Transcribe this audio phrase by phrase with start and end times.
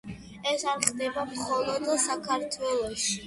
[0.51, 3.15] ეს არ ხდება მხოლოდ საქართველოში.